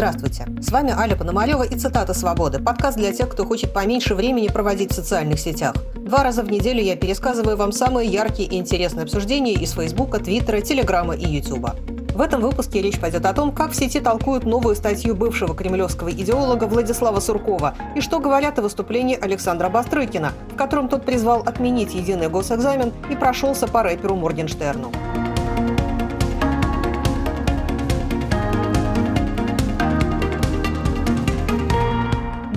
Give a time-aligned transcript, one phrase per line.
[0.00, 0.46] Здравствуйте!
[0.62, 4.92] С вами Аля Пономарева и «Цитата свободы»– подкаст для тех, кто хочет поменьше времени проводить
[4.92, 5.74] в социальных сетях.
[5.94, 10.62] Два раза в неделю я пересказываю вам самые яркие и интересные обсуждения из Фейсбука, Твиттера,
[10.62, 11.76] Телеграма и Ютуба.
[12.14, 16.10] В этом выпуске речь пойдет о том, как в сети толкуют новую статью бывшего кремлевского
[16.10, 21.94] идеолога Владислава Суркова и что говорят о выступлении Александра Бастрыкина, в котором тот призвал отменить
[21.94, 24.90] единый госэкзамен и прошелся по рэперу Моргенштерну.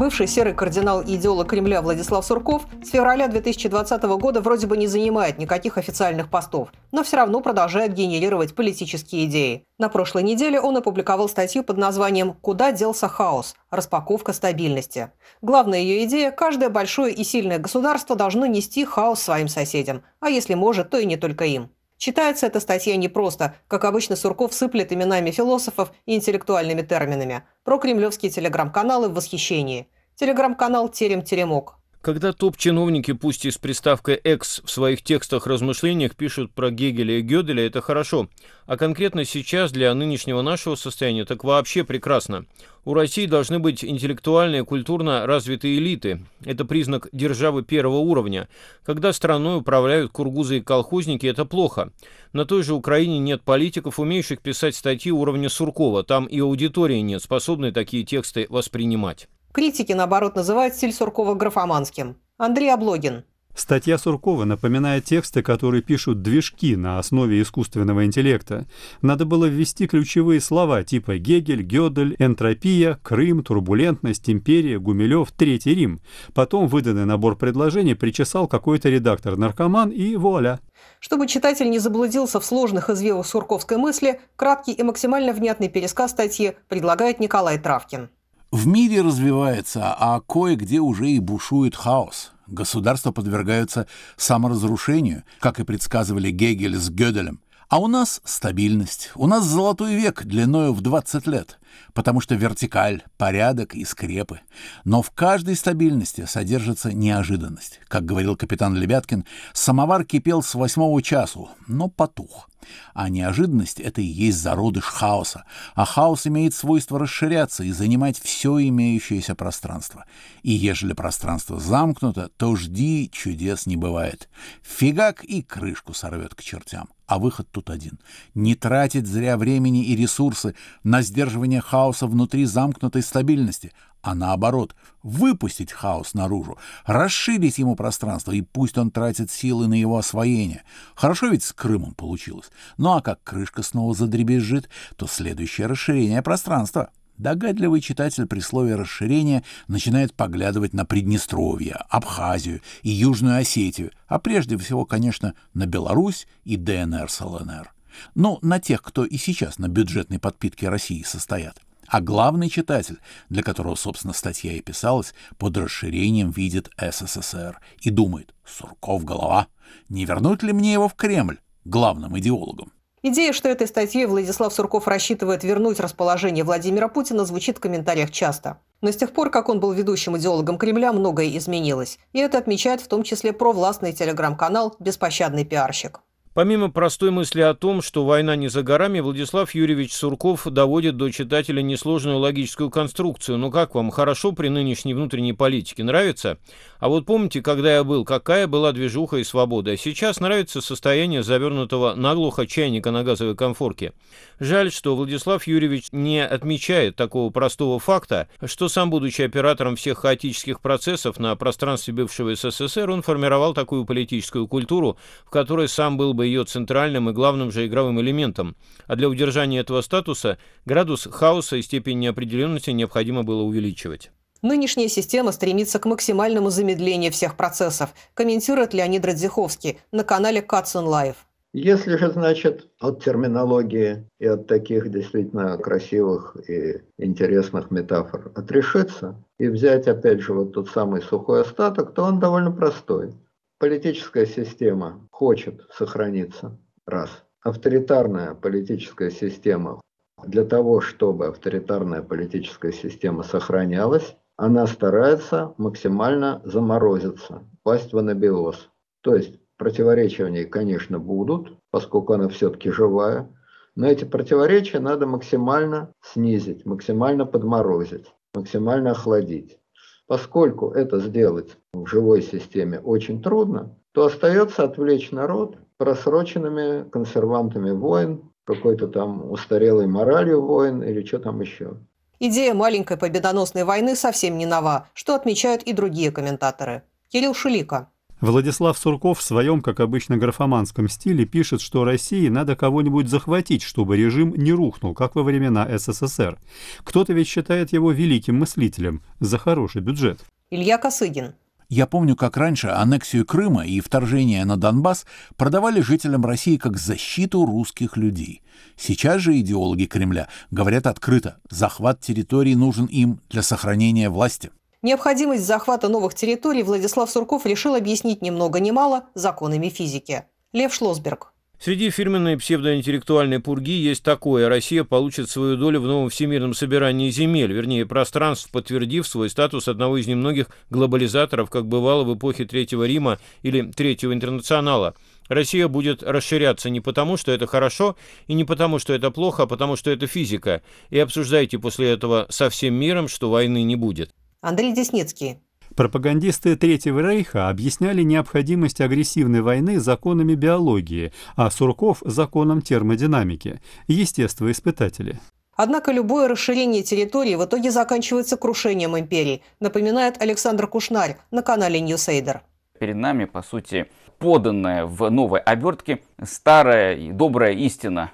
[0.04, 4.88] Бывший серый кардинал и идеолог Кремля Владислав Сурков с февраля 2020 года вроде бы не
[4.88, 9.64] занимает никаких официальных постов, но все равно продолжает генерировать политические идеи.
[9.80, 13.56] На прошлой неделе он опубликовал статью под названием «Куда делся хаос?
[13.72, 15.10] Распаковка стабильности».
[15.42, 20.54] Главная ее идея– каждое большое и сильное государство должно нести хаос своим соседям, а если
[20.54, 21.70] может, то и не только им.
[22.04, 27.44] Читается эта статья не просто, как обычно Сурков сыплет именами философов и интеллектуальными терминами.
[27.64, 29.88] Про кремлевские телеграм-каналы в восхищении.
[30.16, 31.80] Телеграм-канал «Терем-теремок».
[32.04, 37.66] Когда топ-чиновники, пусть и с приставкой «экс» в своих текстах-размышлениях пишут про Гегеля и Гёделя,
[37.66, 38.28] это хорошо.
[38.66, 42.46] А конкретно сейчас для нынешнего нашего состояния так вообще прекрасно.
[42.86, 46.20] У России должны быть интеллектуально и культурно развитые элиты.
[46.46, 48.50] Это признак державы первого уровня.
[48.86, 51.92] Когда страной управляют кургузы и колхозники, это плохо.
[52.34, 56.04] На той же Украине нет политиков, умеющих писать статьи уровня Суркова.
[56.04, 59.30] Там и аудитории нет, способной такие тексты воспринимать.
[59.54, 62.18] Критики, наоборот, называют стиль Суркова графоманским.
[62.38, 63.24] Андрей Облогин.
[63.56, 68.66] Статья Суркова напоминает тексты, которые пишут движки на основе искусственного интеллекта.
[69.04, 76.02] Надо было ввести ключевые слова типа Гегель, Гёдель, энтропия, Крым, турбулентность, империя, Гумилев, Третий Рим.
[76.34, 80.62] Потом выданный набор предложений причесал какой-то редактор-наркоман и вуаля.
[81.00, 86.56] Чтобы читатель не заблудился в сложных извивах сурковской мысли, краткий и максимально внятный пересказ статьи
[86.70, 88.10] предлагает Николай Травкин.
[88.54, 92.34] В мире развивается, а кое-где уже и бушует хаос.
[92.46, 97.42] Государства подвергаются саморазрушению, как и предсказывали Гегель с Гёделем.
[97.68, 99.10] А у нас стабильность.
[99.16, 101.58] У нас золотой век длиною в 20 лет,
[101.94, 104.42] потому что вертикаль, порядок и скрепы.
[104.84, 107.80] Но в каждой стабильности содержится неожиданность.
[107.88, 112.50] Как говорил капитан Лебяткин, самовар кипел с восьмого часу, но потух.
[112.94, 115.46] А неожиданность— это и есть зародыш хаоса.
[115.76, 120.06] А хаос имеет свойство расширяться и занимать все имеющееся пространство.
[120.44, 124.30] И ежели пространство замкнуто, то жди, чудес не бывает.
[124.62, 126.90] Фигак и крышку сорвет к чертям.
[127.06, 128.00] А выход тут один.
[128.34, 135.72] Не тратить зря времени и ресурсы на сдерживание хаоса внутри замкнутой стабильности, а наоборот, выпустить
[135.72, 140.64] хаос наружу, расширить ему пространство, и пусть он тратит силы на его освоение.
[140.94, 142.52] Хорошо ведь с Крымом получилось.
[142.78, 146.90] Ну а как крышка снова задребезжит, то следующее расширение пространства.
[147.18, 154.58] Догадливый читатель при слове «расширение» начинает поглядывать на Приднестровье, Абхазию и Южную Осетию, а прежде
[154.58, 157.72] всего, конечно, на Беларусь и ДНР с ЛНР.
[158.16, 161.60] Ну, на тех, кто и сейчас на бюджетной подпитке России состоят.
[161.88, 163.00] А главный читатель,
[163.30, 169.48] для которого, собственно, статья и писалась, под расширением видит СССР и думает «Сурков голова,
[169.90, 172.72] не вернуть ли мне его в Кремль главным идеологом?»
[173.06, 178.60] Идея, что этой статьей Владислав Сурков рассчитывает вернуть расположение Владимира Путина, звучит в комментариях часто.
[178.80, 182.00] Но с тех пор, как он был ведущим идеологом Кремля, многое изменилось.
[182.14, 186.00] И это отмечает в том числе провластный телеграм-канал «Беспощадный пиарщик».
[186.34, 191.12] Помимо простой мысли о том, что война не за горами, Владислав Юрьевич Сурков доводит до
[191.12, 193.38] читателя несложную логическую конструкцию.
[193.38, 195.84] Ну как вам, хорошо при нынешней внутренней политике?
[195.84, 196.40] Нравится?
[196.80, 199.72] А вот помните, когда я был, какая была движуха и свобода?
[199.72, 203.94] А сейчас нравится состояние завернутого наглухо чайника на газовой конфорке.
[204.40, 210.62] Жаль, что Владислав Юрьевич не отмечает такого простого факта, что сам, будучи оператором всех хаотических
[210.62, 214.98] процессов на пространстве бывшего СССР, он формировал такую политическую культуру,
[215.28, 218.56] в которой сам был бы бы ее центральным и главным же игровым элементом,
[218.88, 224.10] а для удержания этого статуса градус хаоса и степень неопределенности необходимо было увеличивать.
[224.42, 231.16] Нынешняя система стремится к максимальному замедлению всех процессов, комментирует Леонид Радзиховский на канале Катсон Live.
[231.52, 239.50] Если же, значит, от терминологии и от таких действительно красивых и интересных метафор отрешиться и
[239.50, 243.14] взять, опять же, вот тот самый сухой остаток, то он довольно простой.
[243.60, 246.58] Политическая система хочет сохраниться.
[246.86, 247.10] Раз.
[247.42, 249.82] Авторитарная политическая система
[250.26, 258.70] для того, чтобы авторитарная политическая система сохранялась, она старается максимально заморозиться, пасть в анабиоз.
[259.02, 263.30] То есть противоречия в ней, конечно, будут, поскольку она все-таки живая,
[263.76, 269.60] но эти противоречия надо максимально снизить, максимально подморозить, максимально охладить.
[270.08, 278.22] Поскольку это сделать в живой системе очень трудно, то остается отвлечь народ просроченными консервантами войн,
[278.46, 281.78] какой-то там устарелой моралью войн или что там еще.
[282.20, 286.84] Идея маленькой победоносной войны совсем не нова, что отмечают и другие комментаторы.
[287.10, 287.90] Кирилл Шелика.
[288.24, 293.98] Владислав Сурков в своем, как обычно, графоманском стиле пишет, что России надо кого-нибудь захватить, чтобы
[293.98, 296.40] режим не рухнул, как во времена СССР.
[296.86, 300.22] Кто-то ведь считает его великим мыслителем за хороший бюджет.
[300.52, 301.34] Илья Косыгин.
[301.68, 305.06] Я помню, как раньше аннексию Крыма и вторжение на Донбасс
[305.36, 308.42] продавали жителям России как защиту русских людей.
[308.78, 314.52] Сейчас же идеологи Кремля говорят открыто, захват территорий нужен им для сохранения власти.
[314.84, 320.26] Необходимость захвата новых территорий Владислав Сурков решил объяснить ни много ни мало законами физики.
[320.52, 321.32] Лев Шлосберг.
[321.58, 324.50] Среди фирменной псевдоинтеллектуальной пурги есть такое.
[324.50, 329.96] Россия получит свою долю в новом всемирном собирании земель, вернее, пространств, подтвердив свой статус одного
[329.96, 334.96] из немногих глобализаторов, как бывало в эпохе Третьего Рима или Третьего Интернационала.
[335.30, 337.96] Россия будет расширяться не потому, что это хорошо,
[338.28, 340.62] и не потому, что это плохо, а потому, что это физика.
[340.90, 344.12] И обсуждайте после этого со всем миром, что войны не будет.
[344.44, 345.40] Андрей Десницкий.
[345.74, 355.20] Пропагандисты Третьего Рейха объясняли необходимость агрессивной войны законами биологии, а Сурков– законом термодинамики, естествоиспытатели.
[355.56, 362.42] Однако любое расширение территории в итоге заканчивается крушением империи, напоминает Александр Кушнарь на канале Newsader.
[362.78, 363.86] Перед нами, по сути,
[364.20, 368.12] поданная в новой обертке старая и добрая истина.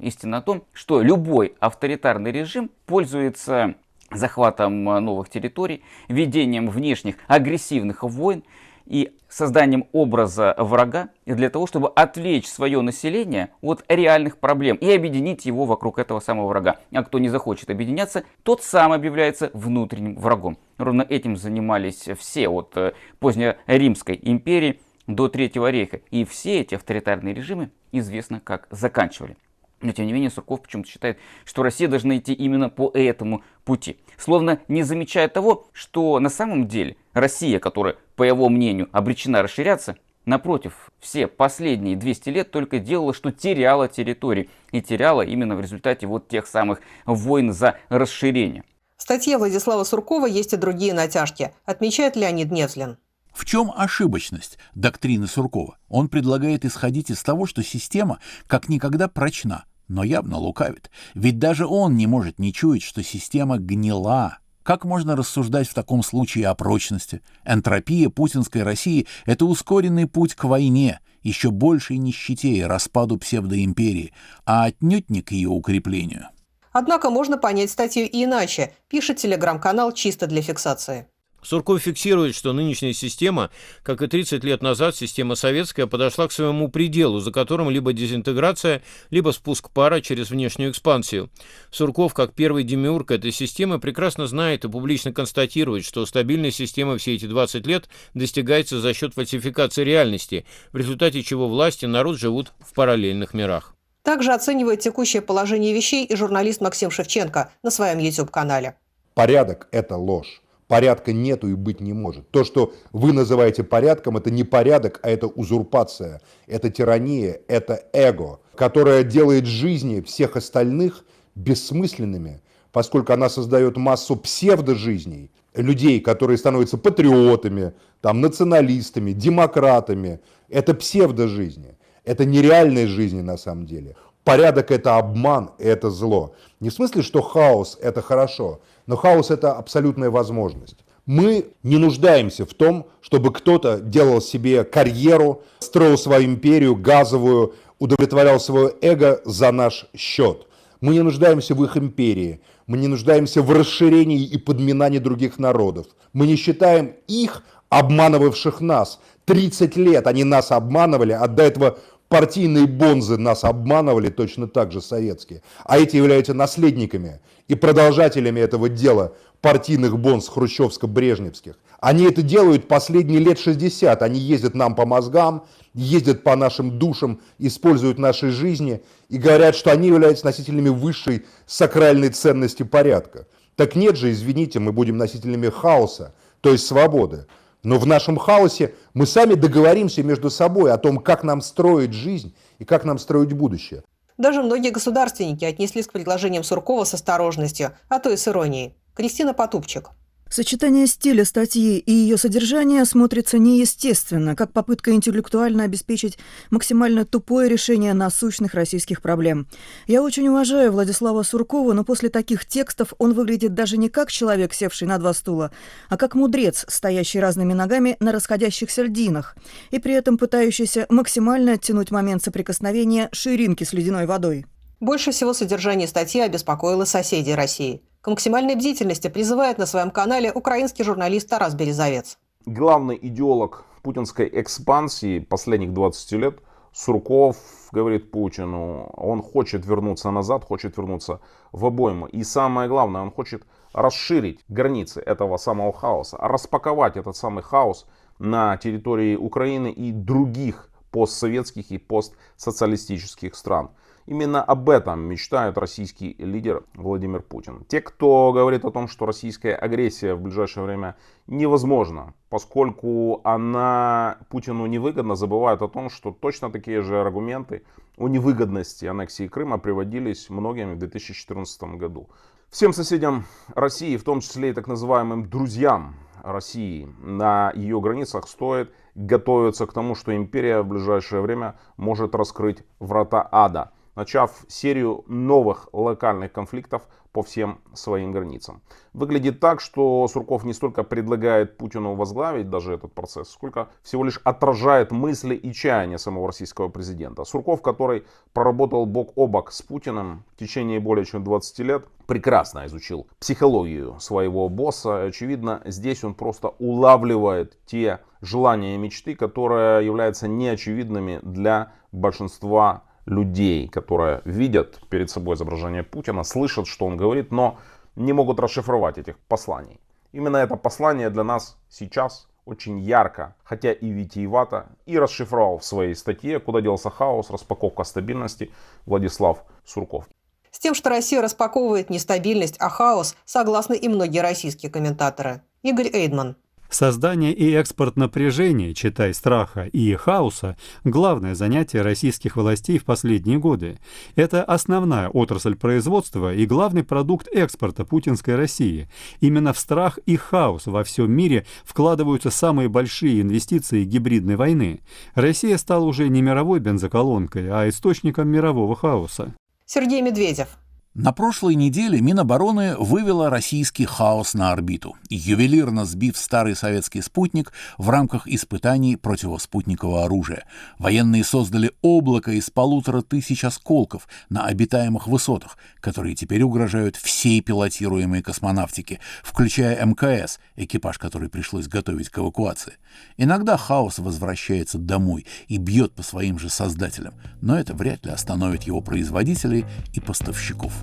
[0.00, 3.76] Истина о том, что любой авторитарный режим пользуется
[4.14, 8.44] захватом э, новых территорий, ведением внешних агрессивных войн
[8.86, 15.46] и созданием образа врага для того, чтобы отвлечь свое население от реальных проблем и объединить
[15.46, 16.76] его вокруг этого самого врага.
[16.92, 20.58] А кто не захочет объединяться, тот сам объявляется внутренним врагом.
[20.78, 26.00] Ровно этим занимались все от э, позднеримской империи до Третьего рейха.
[26.10, 29.36] И все эти авторитарные режимы известно как заканчивали.
[29.82, 33.98] Но тем не менее Сурков почему-то считает, что Россия должна идти именно по этому пути.
[34.16, 39.96] Словно не замечая того, что на самом деле Россия, которая, по его мнению, обречена расширяться,
[40.24, 44.48] напротив, все последние 200 лет только делала, что теряла территории.
[44.70, 48.64] И теряла именно в результате вот тех самых войн за расширение.
[48.96, 52.98] В статье Владислава Суркова есть и другие натяжки, отмечает Леонид Невзлин.
[53.32, 55.78] В чем ошибочность доктрины Суркова?
[55.88, 60.90] Он предлагает исходить из того, что система как никогда прочна, но явно лукавит.
[61.14, 64.38] Ведь даже он не может не чуять, что система гнила.
[64.62, 67.20] Как можно рассуждать в таком случае о прочности?
[67.44, 74.12] Энтропия путинской России— это ускоренный путь к войне, еще большей нищете и распаду псевдоимперии,
[74.46, 76.28] а отнюдь не к ее укреплению.
[76.72, 81.06] Однако можно понять статью и иначе, пишет телеграм-канал чисто для фиксации.
[81.42, 83.50] Сурков фиксирует, что нынешняя система,
[83.82, 88.82] как и 30 лет назад система советская, подошла к своему пределу, за которым либо дезинтеграция,
[89.10, 91.30] либо спуск пара через внешнюю экспансию.
[91.70, 97.14] Сурков, как первый демиург этой системы, прекрасно знает и публично констатирует, что стабильная система все
[97.14, 102.52] эти 20 лет достигается за счет фальсификации реальности, в результате чего власти и народ живут
[102.60, 103.74] в параллельных мирах.
[104.02, 108.76] Также оценивает текущее положение вещей и журналист Максим Шевченко на своем YouTube-канале.
[109.14, 110.42] Порядок– это ложь.
[110.72, 112.30] Порядка нету и быть не может.
[112.30, 118.40] То, что вы называете порядком, это не порядок, а это узурпация, это тирания, это эго,
[118.54, 122.40] которое делает жизни всех остальных бессмысленными,
[122.72, 130.20] поскольку она создает массу псевдожизней, людей, которые становятся патриотами, там, националистами, демократами.
[130.48, 131.76] Это псевдожизни.
[132.06, 133.94] Это нереальные жизни на самом деле.
[134.24, 136.34] Порядок– это обман, это зло.
[136.60, 140.76] Не в смысле, что хаос– это хорошо– но хаос– это абсолютная возможность.
[141.06, 148.38] Мы не нуждаемся в том, чтобы кто-то делал себе карьеру, строил свою империю газовую, удовлетворял
[148.38, 150.46] свое эго за наш счет.
[150.80, 152.40] Мы не нуждаемся в их империи.
[152.66, 155.86] Мы не нуждаемся в расширении и подминании других народов.
[156.12, 159.00] Мы не считаем их обманывавших нас.
[159.24, 161.78] 30 лет они нас обманывали, а до этого
[162.12, 165.40] партийные бонзы нас обманывали, точно так же советские.
[165.64, 171.54] А эти являются наследниками и продолжателями этого дела партийных бонз хрущевско-брежневских.
[171.80, 174.02] Они это делают последние лет 60.
[174.02, 179.72] Они ездят нам по мозгам, ездят по нашим душам, используют наши жизни и говорят, что
[179.72, 183.26] они являются носителями высшей сакральной ценности порядка.
[183.56, 187.26] Так нет же, извините, мы будем носителями хаоса, то есть свободы.
[187.64, 192.34] Но в нашем хаосе мы сами договоримся между собой о том, как нам строить жизнь
[192.58, 193.84] и как нам строить будущее.
[194.18, 198.76] Даже многие государственники отнеслись к предложениям Суркова с осторожностью, а то и с иронией.
[198.94, 199.90] Кристина Потупчик.
[200.32, 207.92] Сочетание стиля статьи и ее содержания смотрится неестественно, как попытка интеллектуально обеспечить максимально тупое решение
[207.92, 209.46] насущных российских проблем.
[209.86, 214.54] Я очень уважаю Владислава Суркова, но после таких текстов он выглядит даже не как человек,
[214.54, 215.52] севший на два стула,
[215.90, 219.36] а как мудрец, стоящий разными ногами на расходящихся льдинах,
[219.70, 224.46] и при этом пытающийся максимально оттянуть момент соприкосновения ширинки с ледяной водой.
[224.80, 230.84] Больше всего содержание статьи обеспокоило соседей России– к максимальной бдительности призывает на своем канале украинский
[230.84, 232.18] журналист Тарас Березовец.
[232.44, 236.40] Главный идеолог путинской экспансии последних 20 лет
[236.72, 237.36] Сурков
[237.70, 241.20] говорит Путину, он хочет вернуться назад, хочет вернуться
[241.52, 242.06] в обойму.
[242.06, 247.86] И самое главное, он хочет расширить границы этого самого хаоса, распаковать этот самый хаос
[248.18, 253.70] на территории Украины и других постсоветских и постсоциалистических стран.
[254.06, 257.64] Именно об этом мечтает российский лидер Владимир Путин.
[257.68, 260.96] Те, кто говорит о том, что российская агрессия в ближайшее время
[261.28, 267.62] невозможна, поскольку она Путину невыгодна, забывают о том, что точно такие же аргументы
[267.96, 272.10] о невыгодности аннексии Крыма приводились многими в 2014 году.
[272.50, 278.72] Всем соседям России, в том числе и так называемым друзьям России на ее границах, стоит
[278.96, 285.68] готовиться к тому, что империя в ближайшее время может раскрыть врата ада– начав серию новых
[285.72, 286.82] локальных конфликтов
[287.12, 288.62] по всем своим границам.
[288.94, 294.20] Выглядит так, что Сурков не столько предлагает Путину возглавить даже этот процесс, сколько всего лишь
[294.24, 297.24] отражает мысли и чаяния самого российского президента.
[297.24, 302.66] Сурков, который проработал бок о бок с Путиным в течение более чем 20 лет, прекрасно
[302.66, 305.04] изучил психологию своего босса.
[305.04, 313.68] Очевидно, здесь он просто улавливает те желания и мечты, которые являются неочевидными для большинства людей,
[313.68, 317.58] которые видят перед собой изображение Путина, слышат, что он говорит, но
[317.96, 319.80] не могут расшифровать этих посланий.
[320.12, 325.94] Именно это послание для нас сейчас очень ярко, хотя и витиевато, и расшифровал в своей
[325.94, 327.30] статье «Куда делся хаос.
[327.30, 328.50] Распаковка стабильности»
[328.84, 330.08] Владислав Сурков.
[330.50, 335.42] С тем, что Россия распаковывает нестабильность, а хаос, согласны и многие российские комментаторы.
[335.62, 336.36] Игорь Эйдман.
[336.72, 343.78] Создание и экспорт напряжения, читай страха и хаоса, главное занятие российских властей в последние годы.
[344.16, 348.88] Это основная отрасль производства и главный продукт экспорта путинской России.
[349.20, 354.80] Именно в страх и хаос во всем мире вкладываются самые большие инвестиции гибридной войны.
[355.14, 359.34] Россия стала уже не мировой бензоколонкой, а источником мирового хаоса.
[359.66, 360.48] Сергей Медведев.
[360.94, 367.88] На прошлой неделе Минобороны вывела российский хаос на орбиту, ювелирно сбив старый советский спутник в
[367.88, 370.44] рамках испытаний противоспутникового оружия.
[370.78, 378.20] Военные создали облако из полутора тысяч осколков на обитаемых высотах, которые теперь угрожают всей пилотируемой
[378.20, 382.74] космонавтике, включая МКС, экипаж, который пришлось готовить к эвакуации.
[383.16, 388.64] Иногда хаос возвращается домой и бьет по своим же создателям, но это вряд ли остановит
[388.64, 390.81] его производителей и поставщиков.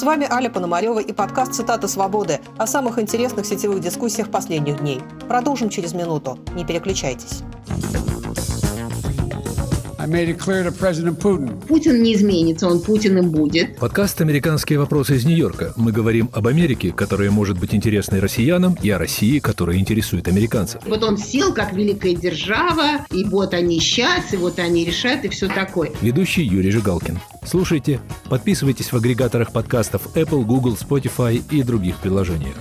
[0.00, 5.02] С вами Аля Пономарева и подкаст «Цитаты свободы» о самых интересных сетевых дискуссиях последних дней.
[5.28, 6.38] Продолжим через минуту.
[6.54, 7.42] Не переключайтесь.
[11.68, 13.76] Путин не изменится, он Путиным будет.
[13.76, 15.72] Подкаст «Американские вопросы из Нью-Йорка».
[15.76, 20.82] Мы говорим об Америке, которая может быть интересной россиянам, и о России, которая интересует американцев.
[20.84, 25.28] Вот он сел как великая держава, и вот они сейчас, и вот они решают, и
[25.28, 25.92] все такое.
[26.00, 27.18] Ведущий Юрий Жигалкин.
[27.46, 32.56] Слушайте, подписывайтесь в агрегаторах подкастов Apple, Google, Spotify и других приложениях.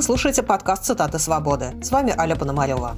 [0.00, 1.74] Вы слушаете подкаст «Цитаты свободы».
[1.82, 2.96] С вами Аля Пономарева.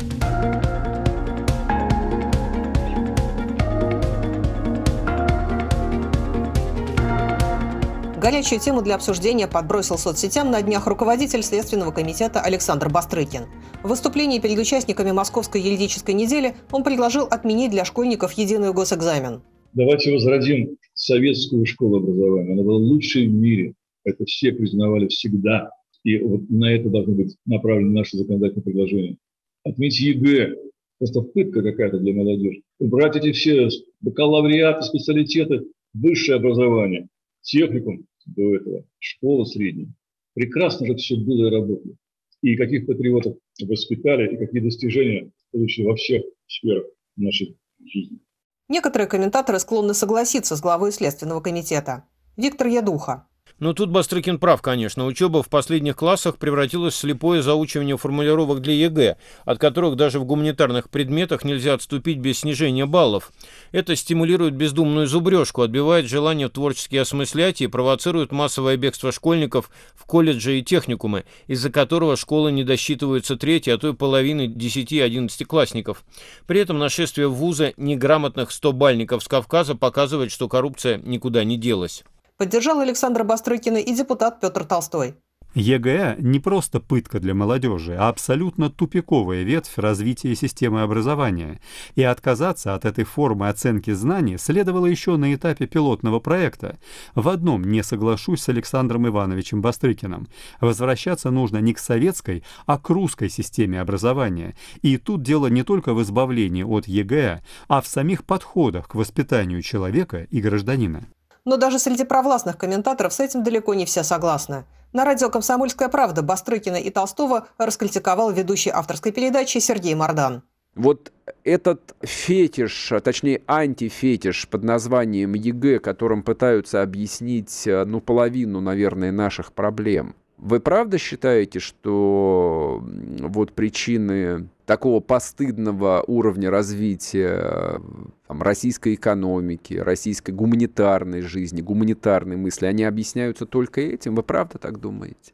[8.21, 13.47] Горячую тему для обсуждения подбросил соцсетям на днях руководитель Следственного комитета Александр Бастрыкин.
[13.83, 19.43] В выступлении перед участниками Московской юридической недели он предложил отменить для школьников единый госэкзамен.
[19.73, 22.53] Давайте возродим советскую школу образования.
[22.53, 23.75] Она была лучшей в мире.
[24.05, 25.71] Это все признавали всегда.
[26.05, 29.17] И вот на это должно быть направлено наше законодательное предложение.
[29.65, 30.57] Отменить ЕГЭ.
[30.99, 32.63] Просто пытка какая-то для молодежи.
[32.79, 33.69] Убрать эти все
[34.01, 35.63] бакалавриаты, специалитеты,
[35.95, 37.09] высшее образование,
[37.41, 39.93] техникум, до этого, школа средняя.
[40.35, 41.97] Прекрасно же все было и работало.
[42.43, 46.85] И каких патриотов воспитали, и какие достижения получили во всех сферах
[47.17, 48.21] нашей жизни.
[48.69, 52.05] Некоторые комментаторы склонны согласиться с главой Следственного комитета.
[52.37, 53.29] Виктор Ядуха.
[53.62, 55.07] Но тут Бастрыкин прав, конечно.
[55.07, 60.25] Учеба в последних классах превратилась в слепое заучивание формулировок для ЕГЭ, от которых даже в
[60.25, 63.31] гуманитарных предметах нельзя отступить без снижения баллов.
[63.71, 70.59] Это стимулирует бездумную зубрежку, отбивает желание творчески осмыслять и провоцирует массовое бегство школьников в колледжи
[70.59, 76.02] и техникумы, из-за которого школы не досчитываются трети, а то и половины 10-11 классников.
[76.49, 82.02] При этом нашествие в вузы неграмотных 100-бальников с Кавказа показывает, что коррупция никуда не делась.
[82.43, 85.15] Поддержал Александра Бастрыкина и депутат Петр Толстой.
[85.55, 91.61] ЕГЭ не просто пытка для молодежи, а абсолютно тупиковая ветвь развития системы образования.
[91.95, 96.81] И отказаться от этой формы оценки знаний следовало еще на этапе пилотного проекта.
[97.15, 100.27] В одном не соглашусь с Александром Ивановичем Бастрыкиным.
[100.61, 104.57] Возвращаться нужно не к советской, а к русской системе образования.
[104.81, 109.63] И тут дело не только в избавлении от ЕГЭ, а в самих подходах к воспитанию
[109.63, 111.07] человека и гражданина.
[111.45, 114.65] Но даже среди провластных комментаторов с этим далеко не все согласны.
[114.93, 120.43] На радио «Комсомольская правда» Бастрыкина и Толстого раскритиковал ведущий авторской передачи Сергей Мардан.
[120.75, 121.13] Вот
[121.45, 129.13] этот фетиш, а точнее антифетиш под названием ЕГЭ, которым пытаются объяснить, э, ну, половину, наверное,
[129.13, 137.81] наших проблем, вы правда считаете, что вот причины такого постыдного уровня развития
[138.27, 144.17] там, российской экономики, российской гуманитарной жизни, гуманитарной мысли, они объясняются только этим?
[144.17, 145.33] Вы правда так думаете?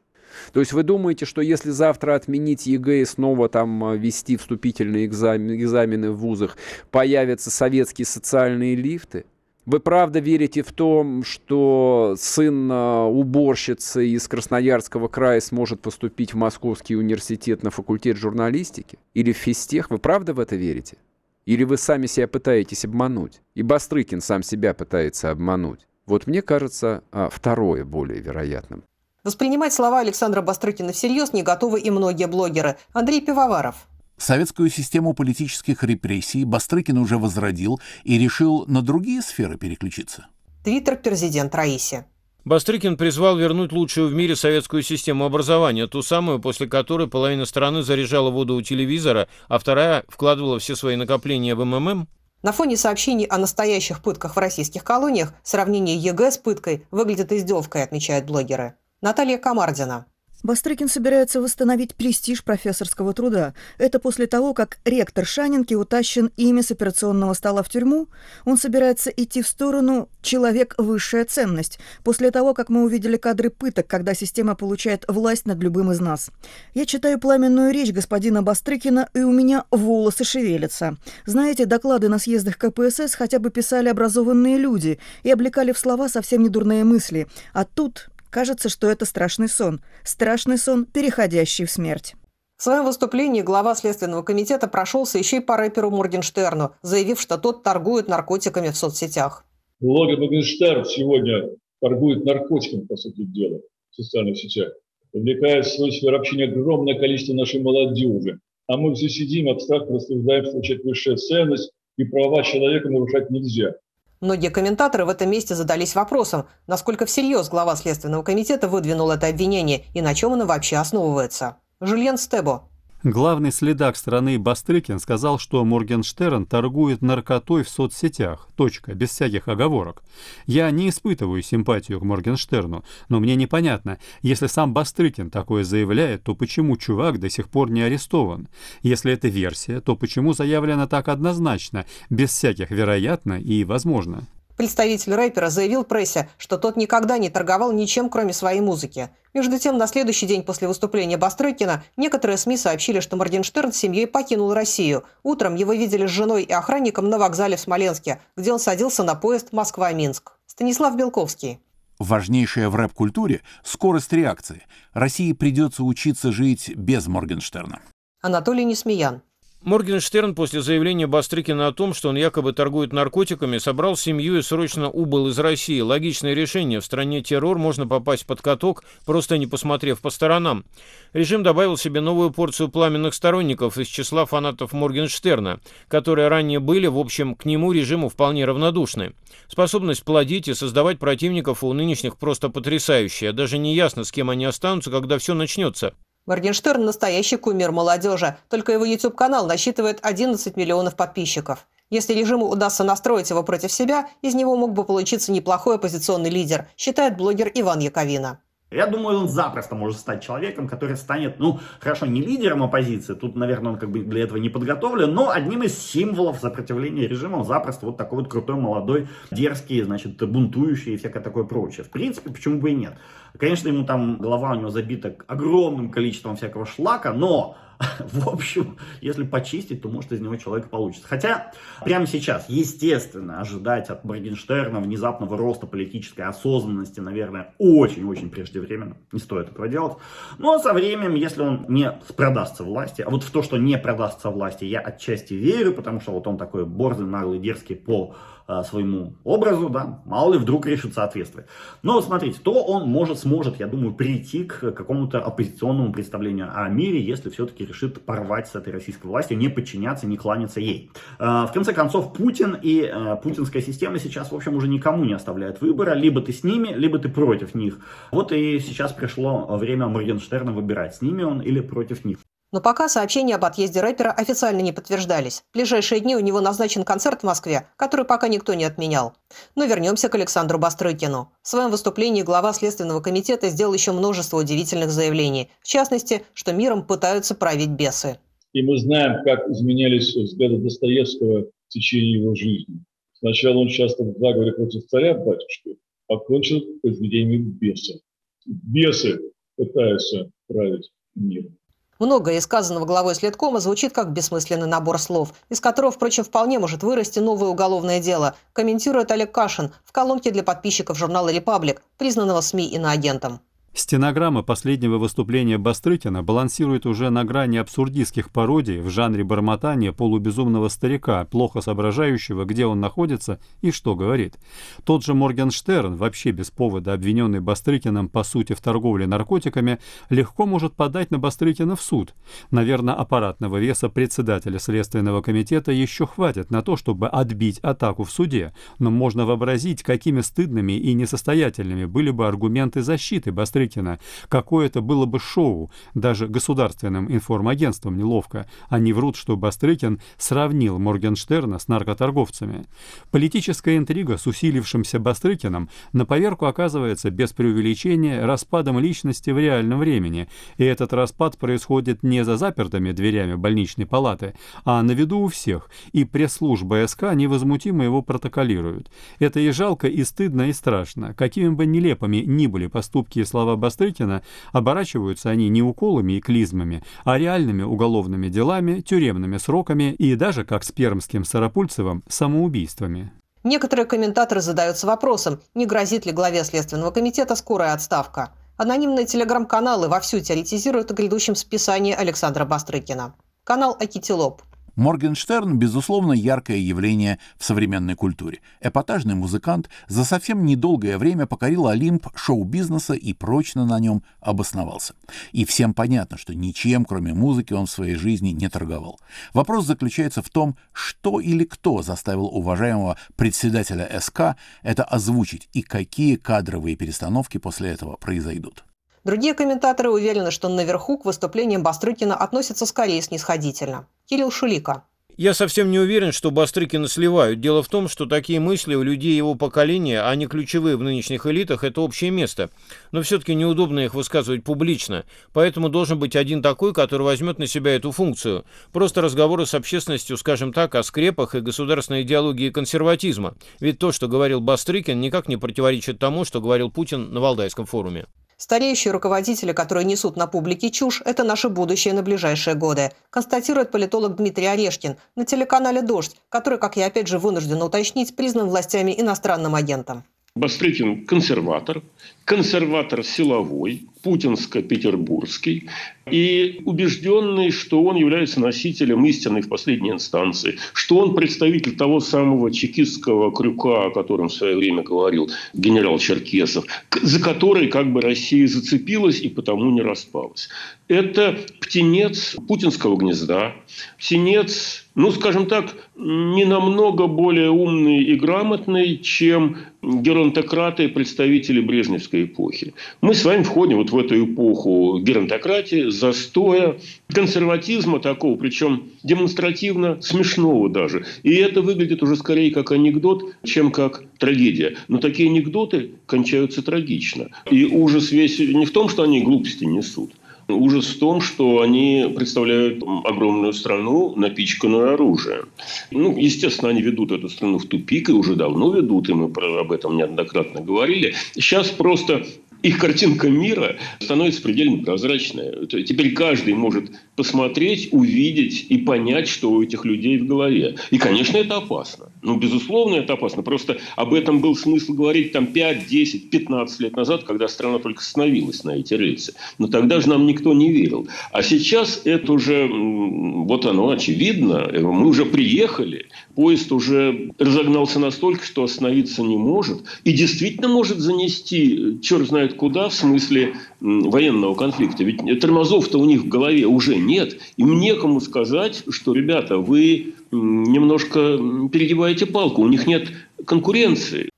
[0.52, 6.10] То есть вы думаете, что если завтра отменить ЕГЭ и снова там вести вступительные экзамены
[6.10, 6.58] в вузах,
[6.90, 9.24] появятся советские социальные лифты?
[9.68, 16.38] Вы правда верите в том, что сын а, уборщицы из Красноярского края сможет поступить в
[16.38, 18.98] Московский университет на факультет журналистики?
[19.12, 19.90] Или в физтех?
[19.90, 20.96] Вы правда в это верите?
[21.44, 23.42] Или вы сами себя пытаетесь обмануть?
[23.54, 25.86] И Бастрыкин сам себя пытается обмануть.
[26.06, 28.84] Вот мне кажется, а, второе более вероятным.
[29.22, 32.78] Воспринимать слова Александра Бастрыкина всерьез не готовы и многие блогеры.
[32.94, 33.86] Андрей Пивоваров.
[34.18, 40.26] Советскую систему политических репрессий Бастрыкин уже возродил и решил на другие сферы переключиться.
[40.64, 42.04] Твиттер президент Раиси.
[42.44, 47.82] Бастрыкин призвал вернуть лучшую в мире советскую систему образования, ту самую, после которой половина страны
[47.82, 52.08] заряжала воду у телевизора, а вторая вкладывала все свои накопления в МММ.
[52.42, 57.82] На фоне сообщений о настоящих пытках в российских колониях сравнение ЕГЭ с пыткой выглядит издевкой,
[57.82, 58.74] отмечают блогеры.
[59.00, 60.06] Наталья Комардина.
[60.44, 63.54] Бастрыкин собирается восстановить престиж профессорского труда.
[63.76, 68.06] Это после того, как ректор Шанинки утащен ими с операционного стола в тюрьму.
[68.44, 73.88] Он собирается идти в сторону «человек– высшая ценность», после того, как мы увидели кадры пыток,
[73.88, 76.30] когда система получает власть над любым из нас.
[76.72, 80.96] Я читаю пламенную речь господина Бастрыкина, и у меня волосы шевелятся.
[81.26, 86.44] Знаете, доклады на съездах КПСС хотя бы писали образованные люди и облекали в слова совсем
[86.44, 87.26] недурные мысли.
[87.52, 89.80] А тут Кажется, что это страшный сон.
[90.04, 92.14] Страшный сон, переходящий в смерть.
[92.56, 97.62] В своем выступлении глава Следственного комитета прошелся еще и по рэперу Моргенштерну, заявив, что тот
[97.62, 99.44] торгует наркотиками в соцсетях.
[99.80, 103.60] Блогер Моргенштерн сегодня торгует наркотиками, по сути дела,
[103.90, 104.72] в социальных сетях.
[105.12, 108.40] Привлекает в свою сферу общения огромное количество нашей молодежи.
[108.66, 113.74] А мы все сидим, абстрактно рассуждаем, что человек высшая ценность, и права человека нарушать нельзя.
[114.20, 119.84] Многие комментаторы в этом месте задались вопросом, насколько всерьез глава Следственного комитета выдвинул это обвинение
[119.94, 121.58] и на чем оно вообще основывается.
[121.80, 122.68] Жульен Стебо,
[123.04, 128.48] Главный следак страны Бастрыкин сказал, что Моргенштерн торгует наркотой в соцсетях.
[128.56, 130.02] Точка, без всяких оговорок.
[130.46, 136.34] Я не испытываю симпатию к Моргенштерну, но мне непонятно, если сам Бастрыкин такое заявляет, то
[136.34, 138.48] почему чувак до сих пор не арестован?
[138.82, 144.26] Если это версия, то почему заявлено так однозначно, без всяких вероятно и возможно?
[144.58, 149.08] Представитель рэпера заявил прессе, что тот никогда не торговал ничем, кроме своей музыки.
[149.32, 154.08] Между тем, на следующий день после выступления Бастрыкина некоторые СМИ сообщили, что Моргенштерн с семьей
[154.08, 155.04] покинул Россию.
[155.22, 159.14] Утром его видели с женой и охранником на вокзале в Смоленске, где он садился на
[159.14, 160.32] поезд Москва-Минск.
[160.46, 161.60] Станислав Белковский.
[162.00, 164.66] Важнейшая в рэп-культуре– скорость реакции.
[164.92, 167.80] России придется учиться жить без Моргенштерна.
[168.22, 169.22] Анатолий Несмеян.
[169.62, 174.88] Моргенштерн после заявления Бастрыкина о том, что он якобы торгует наркотиками, собрал семью и срочно
[174.88, 175.80] убыл из России.
[175.80, 176.80] Логичное решение.
[176.80, 180.64] В стране террор, можно попасть под каток, просто не посмотрев по сторонам.
[181.12, 186.96] Режим добавил себе новую порцию пламенных сторонников из числа фанатов Моргенштерна, которые ранее были, в
[186.96, 189.12] общем, к нему режиму вполне равнодушны.
[189.48, 193.32] Способность плодить и создавать противников у нынешних просто потрясающая.
[193.32, 195.94] Даже не ясно, с кем они останутся, когда все начнется.
[196.28, 198.36] Моргенштерн– настоящий кумир молодежи.
[198.50, 201.66] Только его YouTube-канал насчитывает 11 миллионов подписчиков.
[201.88, 206.68] Если режиму удастся настроить его против себя, из него мог бы получиться неплохой оппозиционный лидер,
[206.76, 208.40] считает блогер Иван Яковина.
[208.70, 213.34] Я думаю, он запросто может стать человеком, который станет, ну, хорошо, не лидером оппозиции, тут,
[213.34, 217.86] наверное, он как бы для этого не подготовлен, но одним из символов сопротивления режиму запросто
[217.86, 221.84] вот такой вот крутой, молодой, дерзкий, значит, бунтующий и всякое такое прочее.
[221.84, 222.98] В принципе, почему бы и нет.
[223.36, 227.56] Конечно, ему там голова у него забита огромным количеством всякого шлака, но
[228.12, 231.06] в общем, если почистить, то может из него человек получится.
[231.08, 231.52] Хотя
[231.84, 238.96] прямо сейчас, естественно, ожидать от Моргенштерна внезапного роста политической осознанности, наверное, очень-очень преждевременно.
[239.12, 239.96] Не стоит этого делать.
[240.38, 244.30] Но со временем, если он не продастся власти, а вот в то, что не продастся
[244.30, 248.16] власти, я отчасти верю, потому что вот он такой борзый, наглый, дерзкий по
[248.50, 251.46] Э, своему образу, да, мало ли вдруг решит соответствовать.
[251.82, 256.98] Но смотрите, то он может, сможет, я думаю, прийти к какому-то оппозиционному представлению о мире,
[256.98, 260.90] если все-таки решит порвать с этой российской властью, не подчиняться, не кланяться ей.
[261.18, 265.12] Э, в конце концов, Путин и э, путинская система сейчас, в общем, уже никому не
[265.12, 265.92] оставляет выбора.
[265.92, 267.78] Либо ты с ними, либо ты против них.
[268.10, 272.16] Вот и сейчас пришло время Моргенштерна выбирать, с ними он или против них.
[272.50, 275.42] Но пока сообщения об отъезде рэпера официально не подтверждались.
[275.50, 279.12] В ближайшие дни у него назначен концерт в Москве, который пока никто не отменял.
[279.54, 281.30] Но вернемся к Александру Бастрыкину.
[281.42, 285.50] В своем выступлении глава Следственного комитета сделал еще множество удивительных заявлений.
[285.60, 288.18] В частности, что миром пытаются править бесы.
[288.54, 292.82] И мы знаем, как изменялись взгляды Достоевского в течение его жизни.
[293.12, 295.76] Сначала он часто в заговоре против царя батюшки,
[296.08, 297.98] а кончил произведением беса.
[298.46, 299.20] Бесы
[299.56, 301.57] пытаются править миром.
[301.98, 307.18] Многое сказанного главой следкома звучит как бессмысленный набор слов, из которого, впрочем, вполне может вырасти
[307.18, 313.40] новое уголовное дело, комментирует Олег Кашин в колонке для подписчиков журнала «Репаблик», признанного СМИ иноагентом.
[313.74, 321.24] Стенограмма последнего выступления Бастрыкина балансирует уже на грани абсурдистских пародий в жанре бормотания полубезумного старика,
[321.26, 324.36] плохо соображающего, где он находится и что говорит.
[324.84, 329.78] Тот же Моргенштерн, вообще без повода обвиненный Бастрыкиным по сути в торговле наркотиками,
[330.10, 332.14] легко может подать на Бастрыкина в суд.
[332.50, 338.54] Наверное, аппаратного веса председателя Следственного комитета еще хватит на то, чтобы отбить атаку в суде,
[338.80, 343.98] но можно вообразить, какими стыдными и несостоятельными были бы аргументы защиты Бастрыкина Бастрыкина.
[344.28, 348.46] Какое это было бы шоу, даже государственным информагентством неловко.
[348.68, 352.66] Они врут, что Бастрыкин сравнил Моргенштерна с наркоторговцами.
[353.10, 360.28] Политическая интрига с усилившимся Бастрыкиным на поверку оказывается без преувеличения распадом личности в реальном времени,
[360.56, 365.70] и этот распад происходит не за запертыми дверями больничной палаты, а на виду у всех,
[365.92, 368.90] и пресс-служба СК невозмутимо его протоколирует.
[369.18, 371.14] Это и жалко, и стыдно, и страшно.
[371.14, 376.82] Какими бы нелепыми ни были поступки и слова Бастрыкина, оборачиваются они не уколами и клизмами,
[377.04, 383.12] а реальными уголовными делами, тюремными сроками и даже, как с Пермским Сарапульцевым, самоубийствами.
[383.44, 388.30] Некоторые комментаторы задаются вопросом, не грозит ли главе Следственного комитета скорая отставка.
[388.56, 393.14] Анонимные телеграм-каналы вовсю теоретизируют о грядущем списании Александра Бастрыкина.
[393.44, 394.42] Канал «Акитилоп».
[394.78, 398.40] Моргенштерн, безусловно, яркое явление в современной культуре.
[398.60, 404.94] Эпатажный музыкант за совсем недолгое время покорил Олимп шоу-бизнеса и прочно на нем обосновался.
[405.32, 409.00] И всем понятно, что ничем, кроме музыки, он в своей жизни не торговал.
[409.34, 416.14] Вопрос заключается в том, что или кто заставил уважаемого председателя СК это озвучить и какие
[416.14, 418.62] кадровые перестановки после этого произойдут.
[419.08, 423.86] Другие комментаторы уверены, что наверху к выступлениям Бастрыкина относятся скорее снисходительно.
[424.04, 424.84] Кирилл Шулика.
[425.16, 427.40] Я совсем не уверен, что Бастрыкина сливают.
[427.40, 431.24] Дело в том, что такие мысли у людей его поколения, а не ключевые в нынешних
[431.24, 432.50] элитах, это общее место.
[432.92, 435.06] Но все-таки неудобно их высказывать публично.
[435.32, 438.44] Поэтому должен быть один такой, который возьмет на себя эту функцию.
[438.74, 443.36] Просто разговоры с общественностью, скажем так, о скрепах и государственной идеологии консерватизма.
[443.58, 448.04] Ведь то, что говорил Бастрыкин, никак не противоречит тому, что говорил Путин на Валдайском форуме.
[448.40, 454.14] Стареющие руководители, которые несут на публике чушь, это наше будущее на ближайшие годы, констатирует политолог
[454.14, 459.56] Дмитрий Орешкин на телеканале «Дождь», который, как я опять же вынуждена уточнить, признан властями иностранным
[459.56, 460.04] агентом.
[460.38, 461.82] Бастрыкин консерватор,
[462.24, 465.68] консерватор силовой, путинско-петербургский
[466.10, 472.52] и убежденный, что он является носителем истины в последней инстанции, что он представитель того самого
[472.52, 476.64] чекистского крюка, о котором в свое время говорил генерал Черкесов,
[477.02, 480.48] за который как бы Россия зацепилась и потому не распалась.
[480.86, 483.54] Это птенец путинского гнезда,
[483.98, 492.24] птенец ну, скажем так, не намного более умный и грамотный, чем геронтократы и представители Брежневской
[492.24, 492.74] эпохи.
[493.00, 496.78] Мы с вами входим вот в эту эпоху геронтократии, застоя,
[497.12, 501.06] консерватизма такого, причем демонстративно смешного даже.
[501.22, 504.78] И это выглядит уже скорее как анекдот, чем как трагедия.
[504.88, 507.28] Но такие анекдоты кончаются трагично.
[507.48, 510.10] И ужас весь не в том, что они глупости несут,
[510.48, 515.48] Ужас в том, что они представляют огромную страну, напичканную оружием.
[515.90, 519.72] Ну, естественно, они ведут эту страну в тупик и уже давно ведут, и мы об
[519.72, 521.14] этом неоднократно говорили.
[521.34, 522.24] Сейчас просто
[522.62, 525.66] их картинка мира становится предельно прозрачной.
[525.66, 530.76] Теперь каждый может посмотреть, увидеть и понять, что у этих людей в голове.
[530.92, 532.12] И, конечно, это опасно.
[532.22, 533.42] Ну, безусловно, это опасно.
[533.42, 538.04] Просто об этом был смысл говорить там 5, 10, 15 лет назад, когда страна только
[538.04, 539.34] становилась на эти рельсы.
[539.58, 541.08] Но тогда же нам никто не верил.
[541.32, 548.62] А сейчас это уже, вот оно очевидно, мы уже приехали, поезд уже разогнался настолько, что
[548.62, 549.82] остановиться не может.
[550.04, 555.02] И действительно может занести, черт знает куда, в смысле военного конфликта.
[555.02, 557.40] Ведь тормозов-то у них в голове уже нет.
[557.56, 561.38] Им некому сказать, что, ребята, вы немножко
[561.72, 563.08] перегибаете палку, у них нет
[563.44, 564.30] конкуренции.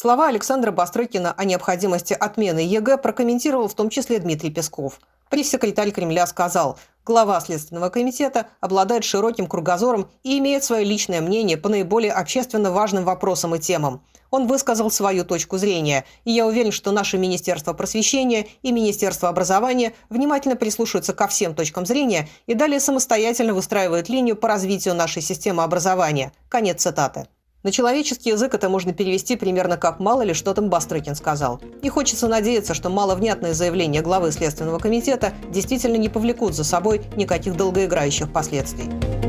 [0.00, 5.00] Слова Александра Бастрыкина о необходимости отмены ЕГЭ прокомментировал в том числе Дмитрий Песков.
[5.28, 11.68] Пресс-секретарь Кремля сказал, глава Следственного комитета обладает широким кругозором и имеет свое личное мнение по
[11.68, 14.04] наиболее общественно важным вопросам и темам.
[14.30, 19.94] Он высказал свою точку зрения, и я уверен, что наше Министерство просвещения и Министерство образования
[20.10, 25.64] внимательно прислушаются ко всем точкам зрения и далее самостоятельно выстраивают линию по развитию нашей системы
[25.64, 26.30] образования.
[26.48, 27.26] Конец цитаты.
[27.64, 31.60] На человеческий язык это можно перевести примерно как «мало ли что там Бастрыкин сказал».
[31.82, 37.56] И хочется надеяться, что маловнятные заявления главы Следственного комитета действительно не повлекут за собой никаких
[37.56, 39.27] долгоиграющих последствий.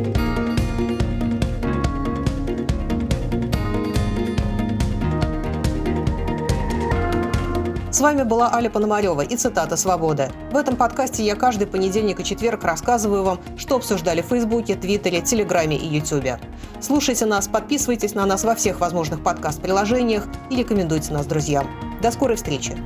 [8.00, 10.32] С вами была Аля Пономарева и цитата «Свобода».
[10.54, 15.20] В этом подкасте я каждый понедельник и четверг рассказываю вам, что обсуждали в Фейсбуке, Твиттере,
[15.20, 16.40] Телеграме и Ютубе.
[16.80, 21.70] Слушайте нас, подписывайтесь на нас во всех возможных подкаст-приложениях и рекомендуйте нас друзьям.
[22.02, 22.78] До скорой встречи!